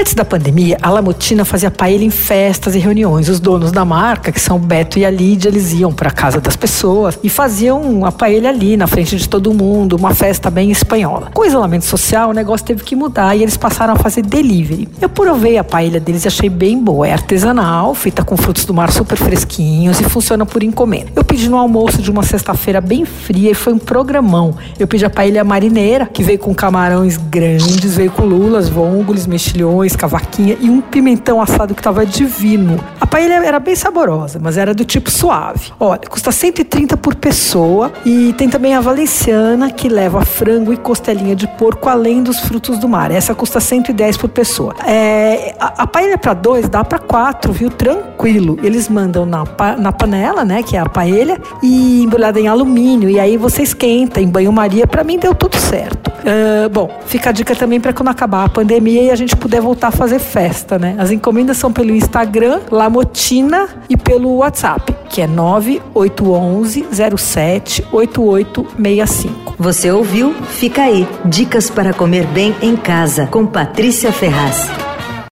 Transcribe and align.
Antes 0.00 0.14
da 0.14 0.24
pandemia, 0.24 0.78
a 0.80 0.88
Lamotina 0.88 1.44
fazia 1.44 1.70
paella 1.70 2.02
em 2.02 2.08
festas 2.08 2.74
e 2.74 2.78
reuniões. 2.78 3.28
Os 3.28 3.38
donos 3.38 3.70
da 3.70 3.84
marca, 3.84 4.32
que 4.32 4.40
são 4.40 4.56
o 4.56 4.58
Beto 4.58 4.98
e 4.98 5.04
a 5.04 5.10
Lídia, 5.10 5.50
eles 5.50 5.74
iam 5.74 5.92
para 5.92 6.10
casa 6.10 6.40
das 6.40 6.56
pessoas 6.56 7.18
e 7.22 7.28
faziam 7.28 8.06
a 8.06 8.10
paella 8.10 8.48
ali 8.48 8.78
na 8.78 8.86
frente 8.86 9.14
de 9.14 9.28
todo 9.28 9.52
mundo, 9.52 9.96
uma 9.96 10.14
festa 10.14 10.50
bem 10.50 10.70
espanhola. 10.70 11.30
Com 11.34 11.42
o 11.42 11.44
isolamento 11.44 11.84
social, 11.84 12.30
o 12.30 12.32
negócio 12.32 12.64
teve 12.64 12.82
que 12.82 12.96
mudar 12.96 13.36
e 13.36 13.42
eles 13.42 13.58
passaram 13.58 13.92
a 13.92 13.96
fazer 13.96 14.22
delivery. 14.22 14.88
Eu 15.02 15.10
provei 15.10 15.58
a 15.58 15.64
paella 15.64 16.00
deles 16.00 16.24
e 16.24 16.28
achei 16.28 16.48
bem 16.48 16.82
boa. 16.82 17.06
É 17.06 17.12
artesanal, 17.12 17.94
feita 17.94 18.24
com 18.24 18.38
frutos 18.38 18.64
do 18.64 18.72
mar 18.72 18.90
super 18.90 19.18
fresquinhos 19.18 20.00
e 20.00 20.04
funciona 20.04 20.46
por 20.46 20.62
encomenda. 20.62 21.10
Eu 21.14 21.24
pedi 21.24 21.46
no 21.46 21.58
almoço 21.58 22.00
de 22.00 22.10
uma 22.10 22.22
sexta-feira 22.22 22.80
bem 22.80 23.04
fria 23.04 23.50
e 23.50 23.54
foi 23.54 23.74
um 23.74 23.78
programão. 23.78 24.54
Eu 24.78 24.88
pedi 24.88 25.04
a 25.04 25.10
paella 25.10 25.44
marineira, 25.44 26.06
que 26.06 26.22
veio 26.22 26.38
com 26.38 26.54
camarões 26.54 27.18
grandes, 27.18 27.96
veio 27.96 28.10
com 28.10 28.24
lulas, 28.24 28.66
vôngules, 28.66 29.26
mexilhões, 29.26 29.89
cavaquinha 29.96 30.56
e 30.60 30.70
um 30.70 30.80
pimentão 30.80 31.40
assado 31.40 31.74
que 31.74 31.80
estava 31.80 32.04
divino. 32.06 32.78
A 33.00 33.06
paella 33.06 33.44
era 33.44 33.58
bem 33.58 33.74
saborosa, 33.74 34.38
mas 34.40 34.56
era 34.56 34.74
do 34.74 34.84
tipo 34.84 35.10
suave. 35.10 35.72
Olha, 35.78 36.00
custa 36.08 36.32
130 36.32 36.96
por 36.96 37.14
pessoa 37.14 37.92
e 38.04 38.32
tem 38.34 38.48
também 38.48 38.74
a 38.74 38.80
valenciana, 38.80 39.70
que 39.70 39.88
leva 39.88 40.24
frango 40.24 40.72
e 40.72 40.76
costelinha 40.76 41.34
de 41.34 41.46
porco, 41.46 41.88
além 41.88 42.22
dos 42.22 42.40
frutos 42.40 42.78
do 42.78 42.88
mar. 42.88 43.10
Essa 43.10 43.34
custa 43.34 43.60
110 43.60 44.16
por 44.16 44.28
pessoa. 44.28 44.74
É, 44.86 45.54
a, 45.58 45.82
a 45.82 45.86
paella 45.86 46.18
para 46.18 46.34
dois 46.34 46.68
dá 46.68 46.84
para 46.84 46.98
quatro, 46.98 47.52
viu? 47.52 47.70
Tranquilo. 47.70 48.19
Eles 48.62 48.88
mandam 48.88 49.24
na, 49.24 49.44
na 49.78 49.92
panela, 49.92 50.44
né, 50.44 50.62
que 50.62 50.76
é 50.76 50.80
a 50.80 50.88
paella, 50.88 51.38
e 51.62 52.02
embrulhada 52.02 52.40
em 52.40 52.48
alumínio. 52.48 53.08
E 53.08 53.18
aí 53.18 53.36
você 53.36 53.62
esquenta 53.62 54.20
em 54.20 54.28
banho-maria. 54.28 54.86
Para 54.86 55.04
mim 55.04 55.18
deu 55.18 55.34
tudo 55.34 55.56
certo. 55.56 56.10
Uh, 56.20 56.68
bom, 56.68 56.90
fica 57.06 57.30
a 57.30 57.32
dica 57.32 57.56
também 57.56 57.80
para 57.80 57.92
quando 57.92 58.08
acabar 58.08 58.44
a 58.44 58.48
pandemia 58.48 59.04
e 59.04 59.10
a 59.10 59.16
gente 59.16 59.34
puder 59.34 59.60
voltar 59.60 59.88
a 59.88 59.90
fazer 59.90 60.18
festa, 60.18 60.78
né? 60.78 60.94
As 60.98 61.10
encomendas 61.10 61.56
são 61.56 61.72
pelo 61.72 61.90
Instagram, 61.90 62.60
Lamotina, 62.70 63.68
e 63.88 63.96
pelo 63.96 64.36
WhatsApp, 64.36 64.94
que 65.08 65.20
é 65.20 65.26
9811 65.26 66.86
07 67.16 67.86
8865. 67.92 69.54
Você 69.58 69.90
ouviu? 69.90 70.34
Fica 70.34 70.82
aí. 70.82 71.06
Dicas 71.24 71.70
para 71.70 71.92
comer 71.92 72.26
bem 72.26 72.54
em 72.62 72.76
casa, 72.76 73.26
com 73.26 73.46
Patrícia 73.46 74.12
Ferraz. 74.12 74.89